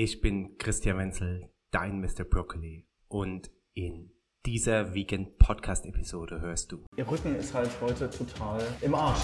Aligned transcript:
Ich 0.00 0.20
bin 0.20 0.56
Christian 0.58 0.96
Wenzel, 0.96 1.50
dein 1.72 2.00
Mr. 2.00 2.22
Broccoli. 2.22 2.86
Und 3.08 3.50
in 3.74 4.12
dieser 4.46 4.94
Vegan 4.94 5.36
Podcast 5.38 5.86
Episode 5.86 6.40
hörst 6.40 6.70
du. 6.70 6.84
Ihr 6.96 7.10
Rücken 7.10 7.34
ist 7.34 7.52
halt 7.52 7.68
heute 7.80 8.08
total 8.08 8.62
im 8.80 8.94
Arsch. 8.94 9.18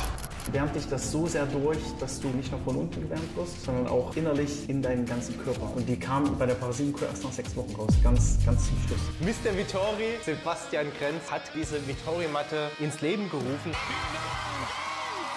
Wärmt 0.50 0.74
dich 0.74 0.88
das 0.88 1.12
so 1.12 1.28
sehr 1.28 1.46
durch, 1.46 1.78
dass 2.00 2.20
du 2.20 2.26
nicht 2.30 2.50
nur 2.50 2.60
von 2.62 2.74
unten 2.74 3.02
gewärmt 3.02 3.36
wirst, 3.36 3.62
sondern 3.62 3.86
auch 3.86 4.16
innerlich 4.16 4.68
in 4.68 4.82
deinen 4.82 5.06
ganzen 5.06 5.38
Körper. 5.38 5.72
Und 5.76 5.88
die 5.88 5.96
kam 5.96 6.36
bei 6.38 6.46
der 6.46 6.56
Parasitenkur 6.56 7.06
erst 7.06 7.22
nach 7.22 7.30
sechs 7.30 7.54
Wochen 7.54 7.72
raus. 7.76 7.94
Ganz, 8.02 8.44
ganz 8.44 8.66
zum 8.66 8.76
Schluss. 8.78 9.00
Mr. 9.20 9.56
Vittori, 9.56 10.18
Sebastian 10.24 10.92
Krenz, 10.98 11.30
hat 11.30 11.42
diese 11.54 11.86
Vittori-Matte 11.86 12.68
ins 12.80 13.00
Leben 13.00 13.30
gerufen. 13.30 13.70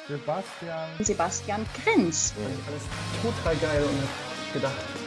Sebastian. 0.07 0.89
Sebastian 0.99 1.63
Krenz. 1.75 2.33
Alles 2.65 2.81
total 3.21 3.55
geil 3.57 3.83
und 3.83 4.53
gedacht. 4.53 5.06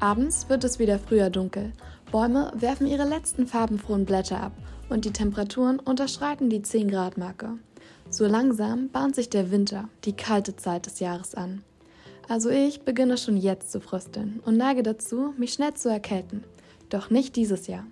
Abends 0.00 0.48
wird 0.48 0.64
es 0.64 0.78
wieder 0.78 0.98
früher 0.98 1.28
dunkel. 1.28 1.72
Bäume 2.10 2.50
werfen 2.54 2.86
ihre 2.86 3.04
letzten 3.04 3.46
farbenfrohen 3.46 4.06
Blätter 4.06 4.42
ab 4.42 4.52
und 4.88 5.04
die 5.04 5.12
Temperaturen 5.12 5.78
unterschreiten 5.78 6.48
die 6.48 6.62
10 6.62 6.90
Grad 6.90 7.18
Marke. 7.18 7.58
So 8.08 8.26
langsam 8.26 8.88
bahnt 8.88 9.14
sich 9.14 9.28
der 9.28 9.50
Winter, 9.50 9.90
die 10.06 10.14
kalte 10.14 10.56
Zeit 10.56 10.86
des 10.86 11.00
Jahres 11.00 11.34
an. 11.34 11.62
Also 12.28 12.48
ich 12.48 12.80
beginne 12.80 13.18
schon 13.18 13.36
jetzt 13.36 13.70
zu 13.70 13.80
frösteln 13.80 14.40
und 14.46 14.56
neige 14.56 14.82
dazu, 14.82 15.34
mich 15.36 15.52
schnell 15.52 15.74
zu 15.74 15.90
erkälten. 15.90 16.44
Doch 16.88 17.10
nicht 17.10 17.36
dieses 17.36 17.66
Jahr. 17.66 17.84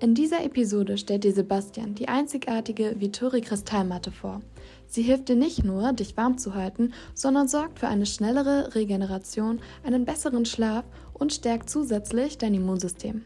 In 0.00 0.14
dieser 0.14 0.42
Episode 0.44 0.98
stellt 0.98 1.22
dir 1.22 1.32
Sebastian 1.32 1.94
die 1.94 2.08
einzigartige 2.08 2.96
Vittori 2.98 3.40
Kristallmatte 3.40 4.10
vor. 4.10 4.40
Sie 4.88 5.02
hilft 5.02 5.28
dir 5.28 5.36
nicht 5.36 5.64
nur, 5.64 5.92
dich 5.92 6.16
warm 6.16 6.38
zu 6.38 6.54
halten, 6.54 6.92
sondern 7.14 7.46
sorgt 7.46 7.78
für 7.78 7.88
eine 7.88 8.04
schnellere 8.04 8.74
Regeneration, 8.74 9.60
einen 9.84 10.04
besseren 10.04 10.44
Schlaf 10.44 10.84
und 11.22 11.32
stärkt 11.32 11.70
zusätzlich 11.70 12.36
dein 12.36 12.52
Immunsystem. 12.52 13.24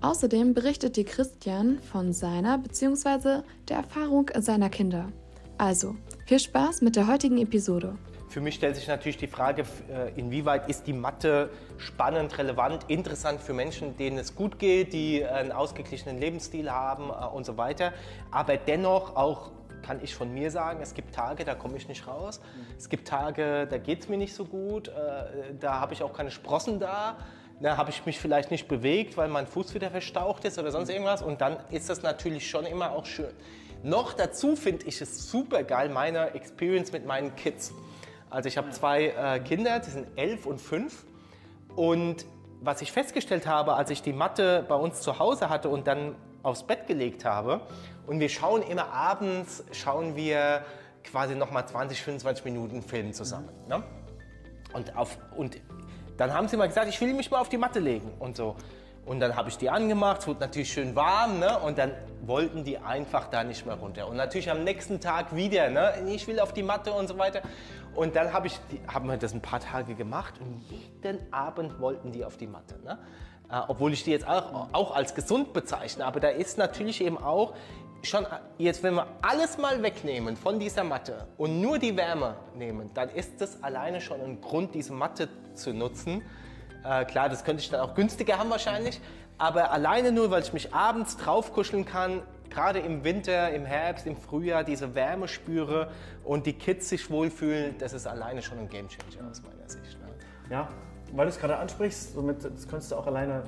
Außerdem 0.00 0.54
berichtet 0.54 0.96
dir 0.96 1.04
Christian 1.04 1.80
von 1.80 2.12
seiner 2.12 2.58
bzw. 2.58 3.42
der 3.68 3.78
Erfahrung 3.78 4.30
seiner 4.38 4.70
Kinder. 4.70 5.10
Also, 5.58 5.96
viel 6.26 6.38
Spaß 6.38 6.80
mit 6.82 6.94
der 6.94 7.08
heutigen 7.08 7.38
Episode. 7.38 7.98
Für 8.28 8.40
mich 8.40 8.54
stellt 8.54 8.76
sich 8.76 8.86
natürlich 8.86 9.16
die 9.16 9.26
Frage, 9.26 9.64
äh, 9.90 10.12
inwieweit 10.16 10.68
ist 10.68 10.86
die 10.86 10.92
Mathe 10.92 11.50
spannend, 11.76 12.38
relevant, 12.38 12.84
interessant 12.88 13.40
für 13.40 13.52
Menschen, 13.52 13.96
denen 13.96 14.18
es 14.18 14.36
gut 14.36 14.60
geht, 14.60 14.92
die 14.92 15.24
einen 15.24 15.50
ausgeglichenen 15.50 16.18
Lebensstil 16.18 16.70
haben 16.70 17.10
äh, 17.10 17.34
und 17.34 17.44
so 17.44 17.56
weiter. 17.56 17.92
Aber 18.30 18.56
dennoch 18.56 19.16
auch 19.16 19.50
kann 19.84 20.02
ich 20.02 20.14
von 20.14 20.32
mir 20.32 20.50
sagen, 20.50 20.80
es 20.82 20.94
gibt 20.94 21.14
Tage, 21.14 21.44
da 21.44 21.54
komme 21.54 21.76
ich 21.76 21.88
nicht 21.88 22.06
raus. 22.06 22.40
Es 22.78 22.88
gibt 22.88 23.06
Tage, 23.06 23.66
da 23.66 23.76
geht 23.76 24.00
es 24.00 24.08
mir 24.08 24.16
nicht 24.16 24.34
so 24.34 24.46
gut. 24.46 24.88
Äh, 24.88 25.54
da 25.60 25.80
habe 25.80 25.92
ich 25.92 26.02
auch 26.02 26.14
keine 26.14 26.30
Sprossen 26.30 26.80
da. 26.80 27.18
Da 27.60 27.76
habe 27.76 27.90
ich 27.90 28.04
mich 28.06 28.18
vielleicht 28.18 28.50
nicht 28.50 28.66
bewegt, 28.66 29.16
weil 29.16 29.28
mein 29.28 29.46
Fuß 29.46 29.74
wieder 29.74 29.90
verstaucht 29.90 30.44
ist 30.44 30.58
oder 30.58 30.70
sonst 30.70 30.88
irgendwas. 30.88 31.22
Und 31.22 31.40
dann 31.40 31.58
ist 31.70 31.90
das 31.90 32.02
natürlich 32.02 32.48
schon 32.48 32.64
immer 32.64 32.92
auch 32.92 33.04
schön. 33.04 33.32
Noch 33.82 34.14
dazu 34.14 34.56
finde 34.56 34.86
ich 34.86 35.00
es 35.02 35.30
super 35.30 35.62
geil, 35.62 35.90
meine 35.90 36.34
Experience 36.34 36.90
mit 36.90 37.04
meinen 37.04 37.36
Kids. 37.36 37.74
Also 38.30 38.48
ich 38.48 38.56
habe 38.56 38.70
zwei 38.70 39.08
äh, 39.08 39.40
Kinder, 39.40 39.78
die 39.80 39.90
sind 39.90 40.08
elf 40.16 40.46
und 40.46 40.60
fünf. 40.60 41.04
Und 41.76 42.24
was 42.62 42.80
ich 42.80 42.90
festgestellt 42.90 43.46
habe, 43.46 43.74
als 43.74 43.90
ich 43.90 44.00
die 44.00 44.14
Matte 44.14 44.64
bei 44.66 44.74
uns 44.74 45.02
zu 45.02 45.18
Hause 45.18 45.50
hatte 45.50 45.68
und 45.68 45.86
dann 45.86 46.16
aufs 46.44 46.62
Bett 46.62 46.86
gelegt 46.86 47.24
habe, 47.24 47.62
und 48.06 48.20
wir 48.20 48.28
schauen 48.28 48.62
immer 48.62 48.92
abends, 48.92 49.64
schauen 49.72 50.14
wir 50.14 50.64
quasi 51.02 51.34
nochmal 51.34 51.66
20, 51.66 52.02
25 52.02 52.44
Minuten 52.44 52.82
Film 52.82 53.12
zusammen. 53.12 53.48
Ne? 53.68 53.82
Und, 54.72 54.96
auf, 54.96 55.18
und 55.36 55.58
dann 56.16 56.32
haben 56.32 56.48
sie 56.48 56.56
mal 56.56 56.68
gesagt, 56.68 56.88
ich 56.88 57.00
will 57.00 57.14
mich 57.14 57.30
mal 57.30 57.40
auf 57.40 57.48
die 57.48 57.56
Matte 57.56 57.80
legen 57.80 58.12
und 58.18 58.36
so. 58.36 58.56
Und 59.06 59.20
dann 59.20 59.36
habe 59.36 59.50
ich 59.50 59.58
die 59.58 59.68
angemacht, 59.68 60.20
es 60.20 60.26
wurde 60.26 60.40
natürlich 60.40 60.72
schön 60.72 60.96
warm, 60.96 61.38
ne? 61.38 61.58
und 61.58 61.76
dann 61.76 61.92
wollten 62.22 62.64
die 62.64 62.78
einfach 62.78 63.28
da 63.28 63.44
nicht 63.44 63.66
mehr 63.66 63.74
runter. 63.74 64.08
Und 64.08 64.16
natürlich 64.16 64.50
am 64.50 64.64
nächsten 64.64 64.98
Tag 64.98 65.34
wieder, 65.36 65.68
ne? 65.68 65.92
ich 66.08 66.26
will 66.26 66.40
auf 66.40 66.54
die 66.54 66.62
Matte 66.62 66.92
und 66.92 67.08
so 67.08 67.18
weiter. 67.18 67.42
Und 67.94 68.16
dann 68.16 68.32
habe 68.32 68.48
hab 68.88 69.04
wir 69.04 69.16
das 69.18 69.34
ein 69.34 69.42
paar 69.42 69.60
Tage 69.60 69.94
gemacht 69.94 70.34
und 70.40 70.62
jeden 71.02 71.32
Abend 71.32 71.80
wollten 71.80 72.12
die 72.12 72.24
auf 72.24 72.38
die 72.38 72.46
Matte. 72.46 72.78
Ne? 72.82 72.98
Äh, 73.50 73.60
obwohl 73.68 73.92
ich 73.92 74.04
die 74.04 74.10
jetzt 74.10 74.26
auch, 74.26 74.68
auch 74.72 74.94
als 74.94 75.14
gesund 75.14 75.52
bezeichne. 75.52 76.04
Aber 76.04 76.20
da 76.20 76.28
ist 76.28 76.58
natürlich 76.58 77.02
eben 77.02 77.18
auch 77.18 77.54
schon 78.02 78.26
jetzt, 78.58 78.82
wenn 78.82 78.94
wir 78.94 79.06
alles 79.22 79.58
mal 79.58 79.82
wegnehmen 79.82 80.36
von 80.36 80.58
dieser 80.58 80.84
Matte 80.84 81.26
und 81.36 81.60
nur 81.60 81.78
die 81.78 81.96
Wärme 81.96 82.36
nehmen, 82.54 82.90
dann 82.94 83.08
ist 83.10 83.40
das 83.40 83.62
alleine 83.62 84.00
schon 84.00 84.20
ein 84.20 84.40
Grund, 84.40 84.74
diese 84.74 84.92
Matte 84.92 85.28
zu 85.54 85.72
nutzen. 85.72 86.22
Äh, 86.84 87.04
klar, 87.04 87.28
das 87.28 87.44
könnte 87.44 87.62
ich 87.62 87.70
dann 87.70 87.80
auch 87.80 87.94
günstiger 87.94 88.38
haben 88.38 88.50
wahrscheinlich, 88.50 89.00
aber 89.38 89.70
alleine 89.70 90.12
nur, 90.12 90.30
weil 90.30 90.42
ich 90.42 90.52
mich 90.52 90.74
abends 90.74 91.16
draufkuscheln 91.16 91.84
kann, 91.84 92.22
gerade 92.50 92.78
im 92.78 93.04
Winter, 93.04 93.50
im 93.50 93.64
Herbst, 93.64 94.06
im 94.06 94.16
Frühjahr 94.16 94.64
diese 94.64 94.94
Wärme 94.94 95.28
spüre 95.28 95.90
und 96.24 96.46
die 96.46 96.52
Kids 96.52 96.88
sich 96.88 97.10
wohlfühlen, 97.10 97.76
das 97.78 97.92
ist 97.92 98.06
alleine 98.06 98.42
schon 98.42 98.58
ein 98.58 98.68
Gamechanger 98.68 99.30
aus 99.30 99.42
meiner 99.42 99.68
Sicht. 99.68 99.98
Ne? 100.00 100.08
Ja, 100.50 100.68
weil 101.14 101.26
du 101.26 101.30
es 101.30 101.38
gerade 101.38 101.56
ansprichst, 101.56 102.14
somit, 102.14 102.44
das 102.44 102.68
könntest 102.68 102.92
du 102.92 102.96
auch 102.96 103.06
alleine 103.06 103.44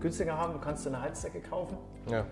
günstiger 0.00 0.36
haben. 0.36 0.52
Du 0.52 0.58
kannst 0.58 0.84
dir 0.84 0.90
eine 0.90 1.00
Heizdecke 1.00 1.40
kaufen. 1.40 1.76
Ja. 2.10 2.24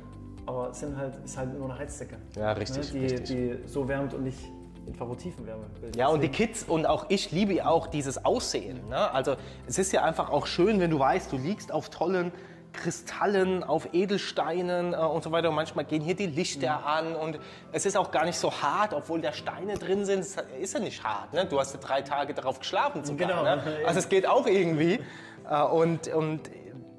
Aber 0.45 0.71
es 0.71 0.81
sind 0.81 0.97
halt, 0.97 1.15
ist 1.25 1.39
halt 1.39 1.57
nur 1.57 1.71
eine 1.71 1.79
Heizdecke. 1.79 2.17
Ja, 2.37 2.53
richtig, 2.53 2.93
ne? 2.93 3.01
die, 3.01 3.07
richtig. 3.07 3.29
die 3.29 3.69
so 3.69 3.87
wärmt 3.87 4.13
und 4.15 4.25
nicht 4.25 4.41
Infrarottiefenwärme. 4.87 5.65
bildet. 5.75 5.97
Ja, 5.97 6.09
und 6.09 6.23
die 6.23 6.29
Kids 6.29 6.65
und 6.65 6.87
auch 6.87 7.07
ich 7.09 7.31
liebe 7.31 7.65
auch 7.67 7.87
dieses 7.87 8.25
Aussehen. 8.25 8.89
Ne? 8.89 9.11
Also 9.13 9.37
es 9.69 9.79
ist 9.79 9.93
ja 9.93 10.03
einfach 10.03 10.31
auch 10.31 10.47
schön, 10.47 10.81
wenn 10.81 10.91
du 10.91 10.99
weißt, 10.99 11.31
du 11.31 11.37
liegst 11.37 11.71
auf 11.71 11.89
tollen 11.89 12.33
Kristallen, 12.73 13.63
auf 13.63 13.89
Edelsteinen 13.93 14.95
äh, 14.95 14.97
und 14.97 15.23
so 15.23 15.33
weiter. 15.33 15.51
Und 15.51 15.55
manchmal 15.55 15.85
gehen 15.85 16.03
hier 16.03 16.17
die 16.17 16.27
Lichter 16.27 16.87
an 16.87 17.15
und 17.15 17.39
es 17.73 17.87
ist 17.87 17.97
auch 17.97 18.11
gar 18.11 18.25
nicht 18.25 18.39
so 18.39 18.53
hart, 18.53 18.95
obwohl 18.95 19.21
da 19.21 19.33
Steine 19.33 19.75
drin 19.75 20.05
sind. 20.05 20.21
Es 20.21 20.37
ist 20.61 20.75
ja 20.75 20.81
nicht 20.81 21.03
hart. 21.05 21.33
Ne? 21.33 21.47
Du 21.47 21.59
hast 21.59 21.75
ja 21.75 21.81
drei 21.81 22.03
Tage 22.03 22.35
darauf 22.35 22.59
geschlafen 22.59 23.05
sogar. 23.05 23.29
Genau. 23.29 23.43
Ne? 23.43 23.63
Also 23.87 23.99
es 23.99 24.09
geht 24.09 24.27
auch 24.27 24.47
irgendwie. 24.47 25.01
Äh, 25.49 25.63
und 25.63 26.09
und 26.09 26.51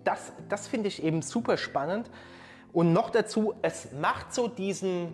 das, 0.03 0.33
das 0.49 0.67
finde 0.67 0.89
ich 0.89 1.03
eben 1.03 1.21
super 1.21 1.57
spannend. 1.57 2.09
Und 2.71 2.91
noch 2.91 3.09
dazu, 3.09 3.53
es 3.61 3.91
macht 3.93 4.33
so 4.33 4.47
diesen, 4.47 5.11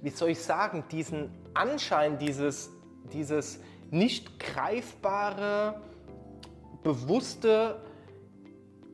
wie 0.00 0.10
soll 0.10 0.30
ich 0.30 0.42
sagen, 0.42 0.84
diesen 0.90 1.30
Anschein, 1.54 2.18
dieses, 2.18 2.70
dieses 3.12 3.60
nicht 3.90 4.40
greifbare, 4.40 5.80
bewusste 6.82 7.76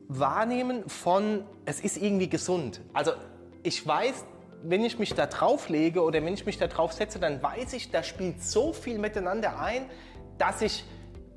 Wahrnehmen 0.09 0.89
von, 0.89 1.43
es 1.65 1.79
ist 1.79 1.95
irgendwie 1.97 2.29
gesund. 2.29 2.81
Also 2.93 3.11
ich 3.63 3.85
weiß, 3.85 4.25
wenn 4.63 4.83
ich 4.83 4.97
mich 4.99 5.13
da 5.13 5.27
drauf 5.27 5.69
lege 5.69 6.01
oder 6.01 6.23
wenn 6.25 6.33
ich 6.33 6.45
mich 6.47 6.57
da 6.57 6.67
drauf 6.67 6.93
setze, 6.93 7.19
dann 7.19 7.41
weiß 7.43 7.73
ich, 7.73 7.91
da 7.91 8.01
spielt 8.03 8.43
so 8.43 8.73
viel 8.73 8.97
miteinander 8.97 9.59
ein, 9.59 9.85
dass 10.39 10.61
ich 10.63 10.83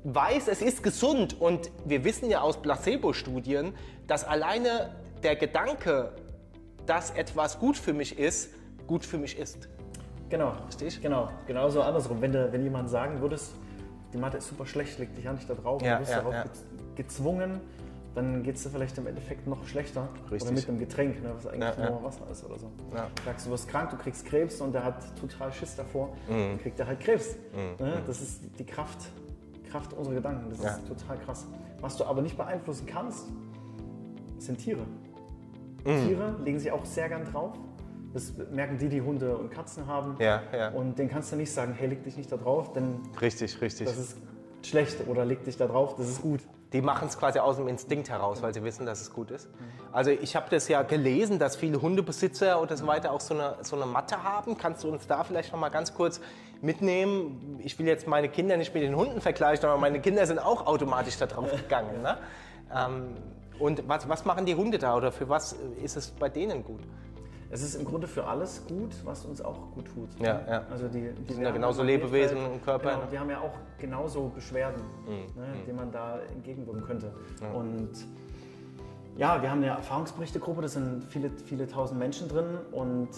weiß, 0.03 0.47
es 0.47 0.61
ist 0.63 0.81
gesund. 0.81 1.39
Und 1.39 1.71
wir 1.85 2.03
wissen 2.03 2.29
ja 2.29 2.41
aus 2.41 2.61
Placebo-Studien, 2.61 3.73
dass 4.07 4.23
alleine 4.25 4.95
der 5.21 5.35
Gedanke, 5.35 6.13
dass 6.87 7.11
etwas 7.11 7.59
gut 7.59 7.77
für 7.77 7.93
mich 7.93 8.17
ist, 8.17 8.49
gut 8.87 9.05
für 9.05 9.19
mich 9.19 9.37
ist. 9.37 9.69
Genau. 10.29 10.53
Richtig? 10.67 10.99
Genau. 10.99 11.29
Genauso 11.45 11.83
andersrum. 11.83 12.21
Wenn, 12.21 12.31
du, 12.31 12.51
wenn 12.51 12.63
jemand 12.63 12.89
sagen 12.89 13.21
würdest, 13.21 13.53
die 14.11 14.17
Matte 14.17 14.37
ist 14.37 14.47
super 14.47 14.65
schlecht, 14.65 14.97
leg 14.97 15.13
dich 15.15 15.25
ja 15.25 15.31
nicht 15.33 15.47
da 15.47 15.53
drauf, 15.53 15.81
Ja, 15.83 15.95
du 15.95 16.01
wirst 16.01 16.11
ja, 16.11 16.17
darauf 16.17 16.33
ja. 16.33 16.41
gez- 16.43 16.95
gezwungen, 16.95 17.61
dann 18.15 18.43
geht 18.43 18.55
es 18.57 18.63
dir 18.63 18.69
vielleicht 18.69 18.97
im 18.97 19.07
Endeffekt 19.07 19.47
noch 19.47 19.65
schlechter. 19.67 20.07
Richtig. 20.31 20.43
Oder 20.43 20.51
mit 20.51 20.69
einem 20.69 20.79
Getränk, 20.79 21.23
ne, 21.23 21.31
was 21.35 21.47
eigentlich 21.47 21.77
Ja, 21.77 21.83
ja. 21.83 21.89
nur 21.91 22.03
Wasser 22.03 22.29
ist 22.31 22.43
oder 22.45 22.59
so. 22.59 22.71
Ja. 22.93 23.07
Du 23.15 23.23
sagst, 23.23 23.45
du 23.47 23.51
wirst 23.51 23.67
krank, 23.67 23.89
du 23.89 23.97
kriegst 23.97 24.25
Krebs 24.25 24.61
und 24.61 24.73
der 24.73 24.83
hat 24.83 25.03
total 25.19 25.51
Schiss 25.51 25.75
davor, 25.75 26.09
Mhm. 26.29 26.49
dann 26.49 26.59
kriegt 26.59 26.79
er 26.79 26.87
halt 26.87 26.99
Krebs. 26.99 27.35
Ne? 27.79 28.01
Das 28.05 28.21
ist 28.21 28.41
die 28.59 28.65
Kraft, 28.65 28.99
Kraft 29.69 29.93
unserer 29.93 30.15
Gedanken. 30.15 30.49
Das 30.51 30.61
Ja. 30.63 30.69
ist 30.75 30.87
total 30.87 31.17
krass. 31.19 31.47
Was 31.81 31.97
du 31.97 32.05
aber 32.05 32.21
nicht 32.21 32.37
beeinflussen 32.37 32.85
kannst, 32.85 33.27
sind 34.37 34.57
Tiere. 34.59 34.81
Mhm. 35.85 36.07
Tiere 36.07 36.35
legen 36.43 36.59
sich 36.59 36.71
auch 36.71 36.85
sehr 36.85 37.09
gern 37.09 37.25
drauf. 37.25 37.53
Das 38.13 38.31
merken 38.51 38.77
die, 38.77 38.89
die 38.89 39.01
Hunde 39.01 39.35
und 39.35 39.49
Katzen 39.49 39.87
haben. 39.87 40.15
Ja, 40.19 40.43
ja. 40.55 40.69
Und 40.69 40.99
denen 40.99 41.09
kannst 41.09 41.31
du 41.31 41.35
nicht 41.35 41.51
sagen, 41.51 41.73
hey, 41.73 41.87
leg 41.87 42.03
dich 42.03 42.15
nicht 42.15 42.31
da 42.31 42.37
drauf, 42.37 42.71
denn 42.73 42.99
Richtig, 43.19 43.59
richtig. 43.59 43.87
das 43.87 43.97
ist 43.97 44.17
schlecht 44.61 45.07
oder 45.07 45.25
leg 45.25 45.43
dich 45.43 45.57
da 45.57 45.65
drauf, 45.65 45.95
das 45.95 46.07
ist 46.09 46.21
gut. 46.21 46.41
Die 46.73 46.81
machen 46.81 47.07
es 47.07 47.17
quasi 47.17 47.37
aus 47.37 47.57
dem 47.57 47.67
Instinkt 47.67 48.09
heraus, 48.09 48.41
weil 48.41 48.53
sie 48.53 48.63
wissen, 48.63 48.85
dass 48.87 48.99
es 48.99 49.13
gut 49.13 49.29
ist. 49.29 49.47
Also 49.91 50.09
ich 50.09 50.35
habe 50.35 50.47
das 50.49 50.67
ja 50.67 50.81
gelesen, 50.81 51.37
dass 51.37 51.55
viele 51.55 51.79
Hundebesitzer 51.81 52.59
oder 52.59 52.75
so 52.75 52.87
weiter 52.87 53.11
auch 53.11 53.21
so 53.21 53.35
eine, 53.35 53.55
so 53.61 53.75
eine 53.75 53.85
Matte 53.85 54.23
haben. 54.23 54.57
Kannst 54.57 54.83
du 54.83 54.89
uns 54.89 55.05
da 55.05 55.23
vielleicht 55.23 55.53
noch 55.53 55.59
mal 55.59 55.69
ganz 55.69 55.93
kurz 55.93 56.19
mitnehmen? 56.61 57.59
Ich 57.63 57.77
will 57.77 57.85
jetzt 57.85 58.07
meine 58.07 58.27
Kinder 58.27 58.57
nicht 58.57 58.73
mit 58.73 58.81
den 58.81 58.95
Hunden 58.95 59.21
vergleichen, 59.21 59.65
aber 59.69 59.77
meine 59.77 60.01
Kinder 60.01 60.25
sind 60.25 60.39
auch 60.39 60.65
automatisch 60.65 61.17
da 61.17 61.27
drauf 61.27 61.51
gegangen. 61.51 62.01
Ne? 62.01 62.17
Ähm, 62.75 63.15
und 63.59 63.87
was, 63.87 64.09
was 64.09 64.25
machen 64.25 64.47
die 64.47 64.55
Hunde 64.55 64.79
da 64.79 64.97
oder 64.97 65.11
für 65.11 65.29
was 65.29 65.55
ist 65.83 65.95
es 65.95 66.09
bei 66.09 66.27
denen 66.27 66.63
gut? 66.63 66.81
Es 67.53 67.61
ist 67.61 67.75
im 67.75 67.85
Grunde 67.85 68.07
für 68.07 68.25
alles 68.25 68.63
gut, 68.67 68.89
was 69.05 69.25
uns 69.25 69.39
auch 69.39 69.71
gut 69.75 69.85
tut. 69.93 70.09
Ja, 70.19 70.41
ja. 70.49 70.63
Also 70.71 70.87
die, 70.87 71.11
die 71.11 71.33
sind 71.33 71.43
ja 71.43 71.51
genauso 71.51 71.83
Lebewesen 71.83 72.35
im 72.51 72.59
Körper, 72.63 72.89
Genau, 72.93 73.05
ne? 73.05 73.11
wir 73.11 73.19
haben 73.19 73.29
ja 73.29 73.39
auch 73.41 73.53
genauso 73.77 74.29
Beschwerden, 74.33 74.81
Mhm. 75.05 75.39
ne, 75.39 75.47
denen 75.67 75.75
man 75.77 75.91
da 75.91 76.19
entgegenwirken 76.33 76.83
könnte. 76.83 77.13
Und 77.53 77.91
ja, 79.17 79.39
wir 79.39 79.51
haben 79.51 79.59
eine 79.59 79.67
Erfahrungsberichtegruppe, 79.67 80.63
da 80.63 80.67
sind 80.67 81.03
viele, 81.03 81.29
viele 81.45 81.67
tausend 81.67 81.99
Menschen 81.99 82.27
drin 82.27 82.57
und 82.71 83.09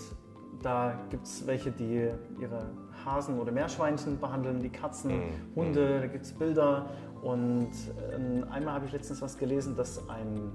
da 0.61 0.99
gibt 1.09 1.27
es 1.27 1.47
welche, 1.47 1.71
die 1.71 2.09
ihre 2.41 2.65
Hasen 3.05 3.39
oder 3.39 3.53
Meerschweinchen 3.53 4.19
behandeln, 4.19 4.59
die 4.61 4.69
Katzen, 4.69 5.11
Mhm. 5.11 5.21
Hunde, 5.55 5.99
da 6.01 6.07
gibt 6.07 6.25
es 6.25 6.33
Bilder. 6.33 6.87
Und 7.21 7.71
ähm, 8.13 8.45
einmal 8.51 8.73
habe 8.73 8.85
ich 8.85 8.91
letztens 8.91 9.21
was 9.21 9.37
gelesen, 9.37 9.77
dass 9.77 10.09
ein 10.09 10.51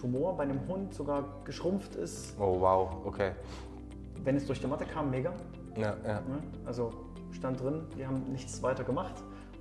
Tumor 0.00 0.36
bei 0.36 0.44
einem 0.44 0.66
Hund 0.66 0.94
sogar 0.94 1.24
geschrumpft 1.44 1.94
ist, 1.94 2.34
Oh 2.38 2.60
wow, 2.60 2.90
okay. 3.04 3.32
wenn 4.24 4.36
es 4.36 4.46
durch 4.46 4.60
die 4.60 4.66
Matte 4.66 4.86
kam, 4.86 5.10
mega. 5.10 5.32
Ja, 5.76 5.94
ja. 6.04 6.20
Ne? 6.22 6.42
Also 6.64 6.92
stand 7.32 7.60
drin, 7.60 7.82
wir 7.96 8.06
haben 8.06 8.22
nichts 8.32 8.62
weiter 8.62 8.82
gemacht 8.82 9.14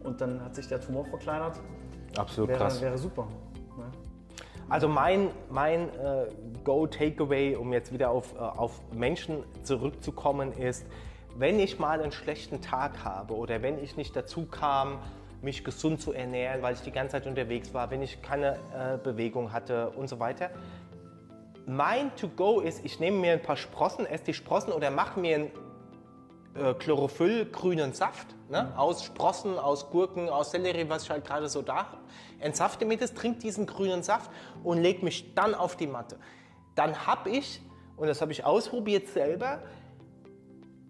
und 0.03 0.21
dann 0.21 0.43
hat 0.43 0.55
sich 0.55 0.67
der 0.67 0.79
Tumor 0.79 1.05
verkleinert. 1.05 1.59
Absolut 2.17 2.49
Wäre, 2.49 2.59
krass. 2.59 2.81
wäre 2.81 2.97
super. 2.97 3.27
Ne? 3.77 3.85
Also 4.69 4.87
mein, 4.87 5.29
mein 5.49 5.89
äh, 5.89 6.27
Go-Takeaway, 6.63 7.55
um 7.55 7.73
jetzt 7.73 7.91
wieder 7.91 8.11
auf, 8.11 8.33
äh, 8.35 8.39
auf 8.39 8.81
Menschen 8.93 9.43
zurückzukommen, 9.63 10.53
ist, 10.53 10.85
wenn 11.37 11.59
ich 11.59 11.79
mal 11.79 12.01
einen 12.01 12.11
schlechten 12.11 12.61
Tag 12.61 13.03
habe 13.03 13.35
oder 13.35 13.61
wenn 13.61 13.77
ich 13.83 13.97
nicht 13.97 14.15
dazu 14.15 14.45
kam, 14.45 14.99
mich 15.41 15.63
gesund 15.63 16.01
zu 16.01 16.13
ernähren, 16.13 16.61
weil 16.61 16.73
ich 16.73 16.81
die 16.81 16.91
ganze 16.91 17.13
Zeit 17.13 17.27
unterwegs 17.27 17.73
war, 17.73 17.91
wenn 17.91 18.01
ich 18.01 18.21
keine 18.21 18.59
äh, 18.73 18.97
Bewegung 19.01 19.51
hatte 19.51 19.89
und 19.91 20.07
so 20.07 20.19
weiter. 20.19 20.49
Mein 21.65 22.15
To-Go 22.15 22.61
ist, 22.61 22.83
ich 22.83 22.99
nehme 22.99 23.17
mir 23.17 23.33
ein 23.33 23.41
paar 23.41 23.57
Sprossen, 23.57 24.05
esse 24.05 24.25
die 24.25 24.33
Sprossen 24.33 24.73
oder 24.73 24.89
mache 24.89 25.19
mir 25.19 25.35
einen 25.35 25.51
äh, 26.55 26.73
Chlorophyll-grünen 26.73 27.93
Saft 27.93 28.35
ne? 28.49 28.73
aus 28.75 29.03
Sprossen, 29.03 29.57
aus 29.57 29.89
Gurken, 29.89 30.29
aus 30.29 30.51
Sellerie, 30.51 30.89
was 30.89 31.03
ich 31.03 31.09
halt 31.09 31.25
gerade 31.25 31.47
so 31.47 31.61
da 31.61 31.75
habe. 31.75 31.97
Entsafte 32.39 32.85
mir 32.85 32.97
das, 32.97 33.13
trinke 33.13 33.39
diesen 33.39 33.65
grünen 33.65 34.03
Saft 34.03 34.31
und 34.63 34.81
lege 34.81 35.05
mich 35.05 35.35
dann 35.35 35.53
auf 35.53 35.75
die 35.75 35.87
Matte. 35.87 36.17
Dann 36.75 37.05
habe 37.05 37.29
ich, 37.29 37.61
und 37.97 38.07
das 38.07 38.21
habe 38.21 38.31
ich 38.31 38.45
ausprobiert 38.45 39.07
selber, 39.07 39.61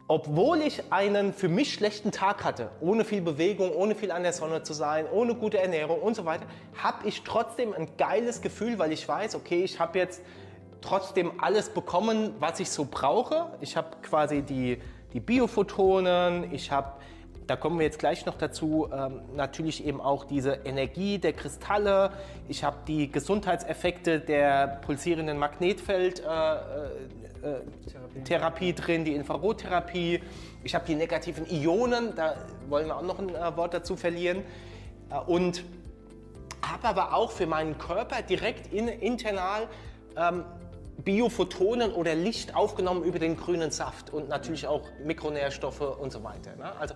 obwohl 0.10 0.64
ich 0.64 0.92
einen 0.92 1.34
für 1.34 1.50
mich 1.50 1.72
schlechten 1.72 2.12
Tag 2.12 2.44
hatte, 2.44 2.72
ohne 2.82 3.06
viel 3.06 3.22
Bewegung, 3.22 3.72
ohne 3.72 3.94
viel 3.94 4.12
an 4.12 4.24
der 4.24 4.34
Sonne 4.34 4.64
zu 4.64 4.74
sein, 4.74 5.06
ohne 5.12 5.36
gute 5.36 5.60
Ernährung 5.60 6.02
und 6.02 6.16
so 6.16 6.26
weiter, 6.26 6.48
habe 6.82 7.08
ich 7.08 7.22
trotzdem 7.22 7.74
ein 7.74 7.88
geiles 7.96 8.42
Gefühl, 8.42 8.80
weil 8.80 8.92
ich 8.92 9.08
weiß, 9.08 9.36
okay, 9.36 9.64
ich 9.64 9.80
habe 9.80 10.00
jetzt 10.00 10.24
trotzdem 10.82 11.34
alles 11.38 11.70
bekommen, 11.70 12.34
was 12.40 12.60
ich 12.60 12.72
so 12.72 12.88
brauche. 12.90 13.52
Ich 13.62 13.78
habe 13.78 13.98
quasi 14.02 14.42
die, 14.42 14.82
die 15.14 15.20
Biophotonen, 15.20 16.52
ich 16.56 16.72
habe, 16.72 16.94
da 17.50 17.56
kommen 17.56 17.80
wir 17.80 17.86
jetzt 17.86 17.98
gleich 17.98 18.28
noch 18.28 18.36
dazu, 18.36 18.90
ähm, 18.94 19.22
natürlich 19.36 19.84
eben 19.84 20.00
auch 20.00 20.25
diese 20.25 20.60
Energie 20.66 21.18
der 21.18 21.34
Kristalle, 21.34 22.12
ich 22.48 22.63
habe 22.63 22.78
die 22.88 23.12
Gesundheitseffekte 23.12 24.19
der 24.19 24.80
pulsierenden 24.86 25.38
Magnetfeld. 25.40 26.19
Äh, 26.19 26.56
äh, 27.42 27.62
Therapie 28.25 28.74
drin, 28.74 29.06
die 29.06 29.16
Infrarottherapie. 29.16 30.22
Ich 30.63 30.75
habe 30.75 30.86
die 30.86 30.96
negativen 30.96 31.46
Ionen, 31.50 32.13
da 32.13 32.36
wollen 32.68 32.88
wir 32.88 32.98
auch 32.98 33.01
noch 33.01 33.18
ein 33.18 33.30
äh, 33.30 33.56
Wort 33.56 33.74
dazu 33.74 33.96
verlieren. 33.96 34.44
Äh, 35.10 35.19
und 35.19 35.63
habe 36.62 36.88
aber 36.90 37.13
auch 37.13 37.31
für 37.31 37.48
meinen 37.48 37.78
Körper 37.78 38.22
direkt 38.22 38.74
in, 38.74 38.90
internal 38.90 39.68
ähm, 40.18 40.44
Biophotonen 41.04 41.94
oder 41.94 42.13
Licht 42.13 42.56
aufgenommen 42.56 43.04
über 43.04 43.19
den 43.19 43.38
grünen 43.38 43.72
Saft 43.72 44.12
und 44.12 44.28
natürlich 44.28 44.68
auch 44.68 44.81
Mikronährstoffe 45.04 45.81
und 45.81 46.12
so 46.12 46.24
weiter. 46.24 46.56
Ne? 46.57 46.75
Also 46.78 46.94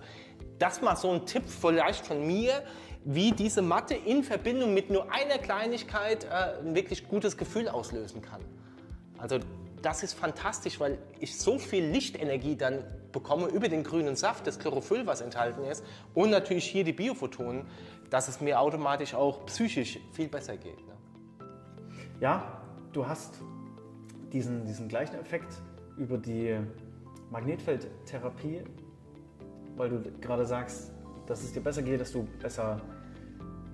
das 0.58 0.82
mal 0.82 0.96
so 0.96 1.10
ein 1.10 1.26
Tipp 1.26 1.44
vielleicht 1.46 2.06
von 2.06 2.26
mir, 2.26 2.62
wie 3.04 3.32
diese 3.32 3.62
Matte 3.62 3.94
in 3.94 4.24
Verbindung 4.24 4.72
mit 4.72 4.90
nur 4.90 5.12
einer 5.12 5.38
Kleinigkeit 5.38 6.24
äh, 6.24 6.60
ein 6.60 6.74
wirklich 6.74 7.06
gutes 7.08 7.36
Gefühl 7.36 7.68
auslösen 7.68 8.22
kann. 8.22 8.40
Also 9.18 9.38
das 9.82 10.02
ist 10.02 10.14
fantastisch, 10.14 10.80
weil 10.80 10.98
ich 11.20 11.38
so 11.38 11.58
viel 11.58 11.84
Lichtenergie 11.84 12.56
dann 12.56 12.82
bekomme 13.12 13.48
über 13.48 13.68
den 13.68 13.84
grünen 13.84 14.16
Saft, 14.16 14.46
das 14.46 14.58
Chlorophyll, 14.58 15.06
was 15.06 15.20
enthalten 15.20 15.64
ist, 15.64 15.84
und 16.14 16.30
natürlich 16.30 16.64
hier 16.64 16.84
die 16.84 16.94
Biophotonen, 16.94 17.66
dass 18.10 18.28
es 18.28 18.40
mir 18.40 18.58
automatisch 18.58 19.14
auch 19.14 19.44
psychisch 19.46 19.98
viel 20.12 20.28
besser 20.28 20.56
geht. 20.56 20.78
Ne? 20.86 20.94
Ja, 22.20 22.62
du 22.92 23.06
hast 23.06 23.40
diesen, 24.32 24.64
diesen 24.64 24.88
gleichen 24.88 25.16
Effekt 25.16 25.52
über 25.96 26.16
die 26.16 26.58
Magnetfeldtherapie, 27.30 28.62
weil 29.76 29.90
du 29.90 30.02
gerade 30.20 30.44
sagst, 30.46 30.92
dass 31.26 31.42
es 31.42 31.52
dir 31.52 31.60
besser 31.60 31.82
geht, 31.82 32.00
dass 32.00 32.12
du 32.12 32.26
besser, 32.40 32.80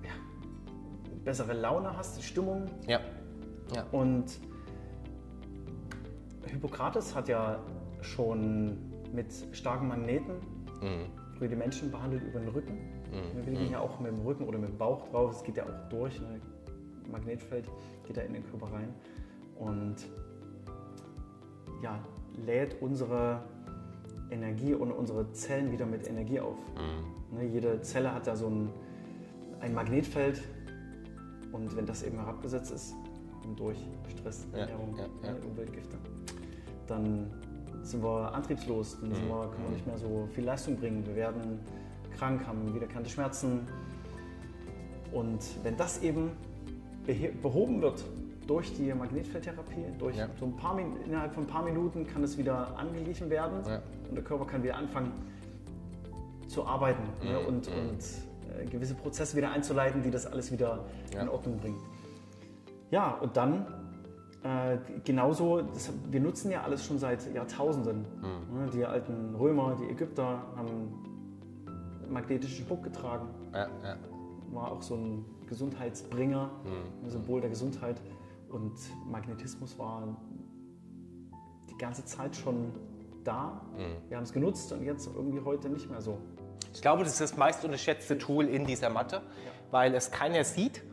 ja, 0.03 0.11
bessere 1.23 1.53
Laune 1.53 1.95
hast, 1.95 2.21
Stimmung. 2.23 2.65
Ja. 2.87 2.99
ja. 3.75 3.85
Und 3.91 4.39
Hippokrates 6.45 7.15
hat 7.15 7.27
ja 7.27 7.59
schon 8.01 8.77
mit 9.13 9.27
starken 9.51 9.87
Magneten 9.87 10.35
früher 11.37 11.49
die 11.49 11.55
Menschen 11.55 11.91
behandelt 11.91 12.23
über 12.23 12.39
den 12.39 12.49
Rücken. 12.49 12.77
Wir 13.43 13.53
liegen 13.53 13.71
ja 13.71 13.79
auch 13.79 13.99
mit 13.99 14.11
dem 14.11 14.21
Rücken 14.21 14.43
oder 14.45 14.57
mit 14.57 14.69
dem 14.69 14.77
Bauch 14.77 15.07
drauf. 15.09 15.31
Es 15.31 15.43
geht 15.43 15.57
ja 15.57 15.63
auch 15.65 15.89
durch. 15.89 16.19
Ne? 16.21 16.39
Magnetfeld 17.11 17.67
geht 18.05 18.17
ja 18.17 18.23
in 18.23 18.33
den 18.33 18.45
Körper 18.45 18.71
rein 18.71 18.93
und 19.57 19.95
ja, 21.81 21.99
lädt 22.45 22.81
unsere 22.81 23.41
Energie 24.31 24.73
und 24.73 24.91
unsere 24.91 25.31
Zellen 25.33 25.71
wieder 25.71 25.85
mit 25.85 26.07
Energie 26.07 26.39
auf. 26.39 26.57
Ne? 27.31 27.45
Jede 27.45 27.81
Zelle 27.81 28.13
hat 28.13 28.27
ja 28.27 28.35
so 28.35 28.47
ein, 28.47 28.69
ein 29.59 29.73
Magnetfeld 29.73 30.41
und 31.51 31.75
wenn 31.75 31.85
das 31.85 32.03
eben 32.03 32.17
herabgesetzt 32.17 32.71
ist, 32.71 32.95
durch 33.55 33.77
Stress, 34.09 34.47
Ja, 34.53 34.59
Ernährung, 34.59 34.95
ja, 34.97 35.05
ja. 35.27 35.33
ne, 35.33 35.39
Umweltgifte, 35.41 35.97
dann 36.87 37.31
sind 37.81 38.03
wir 38.03 38.33
antriebslos, 38.33 38.99
dann 39.01 39.13
sind 39.13 39.27
wir, 39.27 39.49
können 39.49 39.63
wir 39.65 39.71
nicht 39.71 39.87
mehr 39.87 39.97
so 39.97 40.27
viel 40.33 40.45
Leistung 40.45 40.77
bringen. 40.77 41.05
Wir 41.05 41.15
werden 41.15 41.59
krank, 42.17 42.45
haben 42.45 42.73
wiederkehrende 42.73 43.09
Schmerzen. 43.09 43.67
Und 45.11 45.39
wenn 45.63 45.75
das 45.75 46.01
eben 46.03 46.31
behoben 47.41 47.81
wird 47.81 48.05
durch 48.47 48.73
die 48.75 48.93
Magnetfeldtherapie, 48.93 49.85
durch 49.99 50.17
Ja. 50.17 50.27
so 50.39 50.45
ein 50.45 50.55
paar, 50.55 50.77
innerhalb 50.79 51.33
von 51.33 51.43
ein 51.43 51.47
paar 51.47 51.63
Minuten 51.63 52.05
kann 52.07 52.23
es 52.23 52.37
wieder 52.37 52.77
angeglichen 52.77 53.29
werden 53.29 53.59
Ja. 53.67 53.81
und 54.09 54.15
der 54.15 54.23
Körper 54.23 54.45
kann 54.45 54.63
wieder 54.63 54.75
anfangen 54.77 55.11
zu 56.47 56.65
arbeiten 56.65 57.03
ne, 57.23 57.39
Mhm, 57.39 57.45
und, 57.47 57.67
und 57.67 57.99
äh, 58.59 58.65
gewisse 58.65 58.95
Prozesse 58.95 59.37
wieder 59.37 59.51
einzuleiten, 59.51 60.01
die 60.03 60.11
das 60.11 60.25
alles 60.25 60.51
wieder 60.51 60.85
Ja. 61.13 61.21
in 61.21 61.29
Ordnung 61.29 61.57
bringen. 61.57 61.79
Ja, 62.89 63.11
und 63.21 63.37
dann 63.37 63.65
äh, 64.43 64.77
genauso, 65.05 65.61
das, 65.61 65.93
wir 66.09 66.19
nutzen 66.19 66.49
ja 66.51 66.63
alles 66.63 66.83
schon 66.83 66.97
seit 66.97 67.31
Jahrtausenden. 67.33 67.99
Mhm. 68.19 68.57
Ne, 68.65 68.69
Die 68.73 68.83
alten 68.85 69.35
Römer, 69.35 69.77
die 69.79 69.85
Ägypter 69.89 70.41
haben 70.57 70.67
magnetischen 72.09 72.65
Schmuck 72.65 72.83
getragen. 72.83 73.27
War 74.51 74.71
auch 74.71 74.81
so 74.81 74.95
ein 74.95 75.23
Gesundheitsbringer, 75.47 76.49
Mhm. 76.65 77.05
ein 77.05 77.09
Symbol 77.11 77.39
der 77.39 77.49
Gesundheit. 77.51 78.01
Und 78.51 78.73
Magnetismus 79.09 79.79
war 79.79 80.17
die 81.69 81.77
ganze 81.77 82.05
Zeit 82.05 82.35
schon 82.35 82.73
da. 83.23 83.61
Mhm. 83.77 84.09
Wir 84.09 84.17
haben 84.17 84.23
es 84.23 84.33
genutzt 84.33 84.71
und 84.71 84.83
jetzt 84.83 85.07
irgendwie 85.07 85.41
heute 85.41 85.69
nicht 85.69 85.89
mehr 85.89 86.01
so. 86.01 86.17
Ich 86.73 86.81
glaube, 86.81 87.03
das 87.03 87.13
ist 87.13 87.21
das 87.21 87.37
meist 87.37 87.63
unterschätzte 87.65 88.17
Tool 88.17 88.45
in 88.45 88.65
dieser 88.65 88.89
Matte, 88.89 89.21
weil 89.71 89.93
es 89.93 90.11
keiner 90.11 90.43
sieht, 90.43 90.83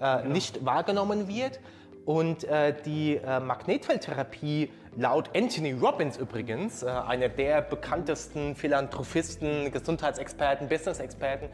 äh, 0.00 0.26
nicht 0.28 0.64
wahrgenommen 0.64 1.28
wird. 1.28 1.60
Und 2.04 2.44
äh, 2.44 2.72
die 2.84 3.16
äh, 3.16 3.40
Magnetfeldtherapie, 3.40 4.70
laut 4.96 5.30
Anthony 5.36 5.72
Robbins 5.72 6.16
übrigens, 6.16 6.84
äh, 6.84 6.86
einer 6.86 7.28
der 7.28 7.62
bekanntesten 7.62 8.54
Philanthropisten, 8.54 9.72
Gesundheitsexperten, 9.72 10.68
Business-Experten, 10.68 11.48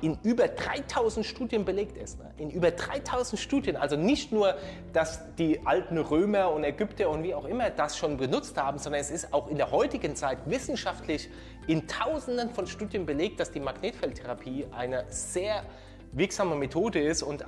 in 0.00 0.18
über 0.22 0.48
3000 0.48 1.26
Studien 1.26 1.64
belegt 1.64 1.96
ist. 1.96 2.18
Ne? 2.18 2.30
In 2.38 2.50
über 2.50 2.70
3000 2.70 3.40
Studien. 3.40 3.76
Also 3.76 3.96
nicht 3.96 4.30
nur, 4.30 4.54
dass 4.92 5.34
die 5.36 5.66
alten 5.66 5.98
Römer 5.98 6.52
und 6.52 6.62
Ägypter 6.62 7.10
und 7.10 7.22
wie 7.24 7.34
auch 7.34 7.46
immer 7.46 7.70
das 7.70 7.96
schon 7.96 8.16
benutzt 8.16 8.56
haben, 8.56 8.78
sondern 8.78 9.00
es 9.00 9.10
ist 9.10 9.32
auch 9.32 9.48
in 9.48 9.56
der 9.56 9.70
heutigen 9.72 10.14
Zeit 10.14 10.38
wissenschaftlich 10.46 11.28
in 11.66 11.88
Tausenden 11.88 12.50
von 12.50 12.66
Studien 12.66 13.06
belegt, 13.06 13.40
dass 13.40 13.50
die 13.50 13.60
Magnetfeldtherapie 13.60 14.66
eine 14.70 15.04
sehr 15.08 15.64
wirksame 16.12 16.54
Methode 16.54 17.00
ist 17.00 17.22
und 17.22 17.42
äh, 17.42 17.44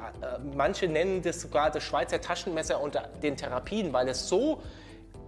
manche 0.57 0.89
nennen 0.89 1.23
das 1.23 1.41
sogar 1.41 1.71
das 1.71 1.85
Schweizer 1.85 2.21
Taschenmesser 2.21 2.81
unter 2.81 3.09
den 3.23 3.37
Therapien, 3.37 3.93
weil 3.93 4.09
es 4.09 4.29
so 4.29 4.61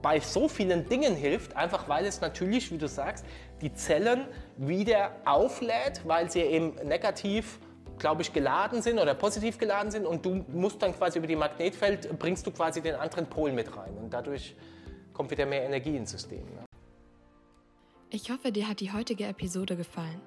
bei 0.02 0.20
so 0.20 0.49
vielen 0.49 0.88
Dingen 0.88 1.14
hilft, 1.14 1.56
einfach 1.56 1.88
weil 1.88 2.06
es 2.06 2.20
natürlich, 2.20 2.70
wie 2.73 2.78
du 2.78 2.88
sagst, 2.88 3.25
die 3.60 3.72
Zellen 3.72 4.26
wieder 4.56 5.12
auflädt, 5.24 6.02
weil 6.04 6.30
sie 6.30 6.40
eben 6.40 6.74
negativ, 6.86 7.58
glaube 7.98 8.22
ich, 8.22 8.32
geladen 8.32 8.82
sind 8.82 8.98
oder 8.98 9.14
positiv 9.14 9.58
geladen 9.58 9.90
sind 9.90 10.06
und 10.06 10.24
du 10.24 10.44
musst 10.48 10.82
dann 10.82 10.94
quasi 10.94 11.18
über 11.18 11.26
die 11.26 11.36
Magnetfeld, 11.36 12.18
bringst 12.18 12.46
du 12.46 12.50
quasi 12.50 12.80
den 12.80 12.94
anderen 12.94 13.26
Pol 13.26 13.52
mit 13.52 13.76
rein 13.76 13.96
und 14.00 14.12
dadurch 14.12 14.54
kommt 15.12 15.30
wieder 15.30 15.46
mehr 15.46 15.64
Energie 15.64 15.96
ins 15.96 16.10
System. 16.10 16.44
Ne? 16.46 16.64
Ich 18.10 18.30
hoffe, 18.30 18.52
dir 18.52 18.68
hat 18.68 18.80
die 18.80 18.92
heutige 18.92 19.24
Episode 19.24 19.76
gefallen. 19.76 20.20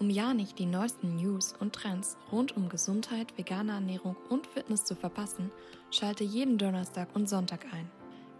Um 0.00 0.10
ja 0.10 0.34
nicht 0.34 0.58
die 0.58 0.66
neuesten 0.66 1.16
News 1.16 1.54
und 1.58 1.72
Trends 1.72 2.16
rund 2.32 2.56
um 2.56 2.68
Gesundheit, 2.68 3.38
vegane 3.38 3.72
Ernährung 3.72 4.16
und 4.28 4.46
Fitness 4.46 4.84
zu 4.84 4.96
verpassen, 4.96 5.52
schalte 5.90 6.24
jeden 6.24 6.58
Donnerstag 6.58 7.08
und 7.14 7.28
Sonntag 7.28 7.64
ein. 7.72 7.88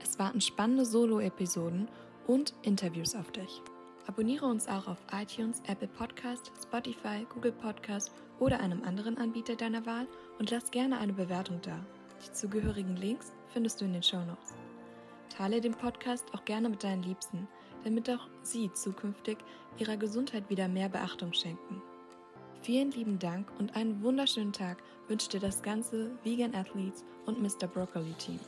Es 0.02 0.18
warten 0.18 0.40
spannende 0.40 0.84
Solo-Episoden 0.84 1.88
und 2.26 2.54
Interviews 2.62 3.14
auf 3.14 3.30
dich. 3.30 3.62
Abonniere 4.06 4.46
uns 4.46 4.68
auch 4.68 4.87
auf 4.87 4.99
iTunes, 5.12 5.62
Apple 5.66 5.88
Podcast, 5.88 6.52
Spotify, 6.62 7.26
Google 7.32 7.52
Podcast 7.52 8.12
oder 8.38 8.61
einem 8.61 8.82
anderen 8.84 9.16
Anbieter 9.16 9.56
deiner 9.56 9.87
Wahl 9.87 10.06
und 10.38 10.50
lass 10.50 10.70
gerne 10.70 10.99
eine 10.99 11.14
Bewertung 11.14 11.61
da. 11.62 11.78
Die 12.25 12.32
zugehörigen 12.32 12.96
Links 12.96 13.32
findest 13.49 13.80
du 13.80 13.87
in 13.87 13.94
den 13.94 14.02
Show 14.02 14.25
Notes. 14.25 14.54
Teile 15.30 15.61
den 15.61 15.75
Podcast 15.75 16.25
auch 16.34 16.44
gerne 16.44 16.68
mit 16.68 16.84
deinen 16.84 17.02
Liebsten, 17.02 17.49
damit 17.82 18.08
auch 18.11 18.28
sie 18.42 18.70
zukünftig 18.73 19.38
ihrer 19.78 19.96
Gesundheit 19.96 20.49
wieder 20.50 20.68
mehr 20.68 20.88
Beachtung 20.88 21.32
schenken. 21.32 21.82
Vielen 22.62 22.92
lieben 22.92 23.18
Dank 23.18 23.49
und 23.58 23.75
einen 23.75 24.02
wunderschönen 24.02 24.52
Tag 24.52 24.82
wünscht 25.08 25.32
dir 25.32 25.40
das 25.40 25.62
ganze 25.62 26.11
Vegan 26.25 26.54
Athletes 26.54 27.04
und 27.26 27.42
Mr. 27.42 27.66
Broccoli 27.66 28.14
Team. 28.14 28.40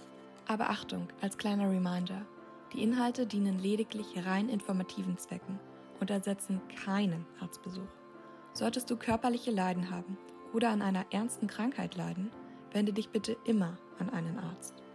Aber 0.47 0.71
Achtung, 0.71 1.09
als 1.21 1.37
kleiner 1.37 1.69
Reminder, 1.69 2.25
die 2.73 2.83
Inhalte 2.83 3.27
dienen 3.27 3.59
lediglich 3.59 4.27
rein 4.27 4.49
informativen 4.49 5.19
Zwecken 5.19 5.59
und 6.01 6.11
ersetzen 6.11 6.61
keinen 6.85 7.25
Arztbesuch. 7.41 7.89
Solltest 8.53 8.91
du 8.91 8.97
körperliche 8.97 9.51
Leiden 9.51 9.91
haben 9.91 10.17
oder 10.53 10.71
an 10.71 10.83
einer 10.83 11.07
ernsten 11.11 11.47
Krankheit 11.47 11.97
leiden, 11.97 12.31
wende 12.73 12.93
dich 12.93 13.11
bitte 13.11 13.37
immer 13.45 13.79
an 13.99 14.11
einen 14.11 14.39
Arzt. 14.39 14.86